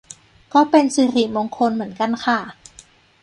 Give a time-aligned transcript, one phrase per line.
[0.53, 2.39] ก็เป็นสิริมงคลเหมือนกันค่ะ